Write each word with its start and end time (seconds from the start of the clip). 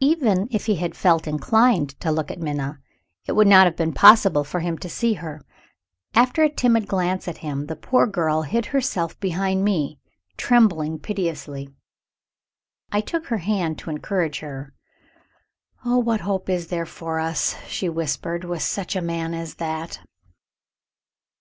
Even 0.00 0.48
if 0.50 0.66
he 0.66 0.74
had 0.74 0.96
felt 0.96 1.28
inclined 1.28 1.90
to 2.00 2.10
look 2.10 2.32
at 2.32 2.40
Minna, 2.40 2.80
it 3.28 3.36
would 3.36 3.46
not 3.46 3.64
have 3.66 3.76
been 3.76 3.92
possible 3.92 4.42
for 4.42 4.58
him 4.58 4.76
to 4.78 4.88
see 4.88 5.12
her. 5.12 5.40
After 6.16 6.42
one 6.42 6.56
timid 6.56 6.88
glance 6.88 7.28
at 7.28 7.38
him, 7.46 7.66
the 7.66 7.76
poor 7.76 8.04
girl 8.08 8.42
hid 8.42 8.66
herself 8.66 9.16
behind 9.20 9.62
me, 9.64 10.00
trembling 10.36 10.98
piteously. 10.98 11.68
I 12.90 13.00
took 13.00 13.26
her 13.26 13.38
hand 13.38 13.78
to 13.78 13.90
encourage 13.90 14.40
her. 14.40 14.74
"Oh, 15.84 15.98
what 15.98 16.22
hope 16.22 16.48
is 16.48 16.66
there 16.66 16.84
for 16.84 17.20
us," 17.20 17.54
she 17.68 17.88
whispered, 17.88 18.42
"with 18.42 18.62
such 18.62 18.96
a 18.96 19.00
man 19.00 19.32
as 19.32 19.54
that?" 19.62 20.00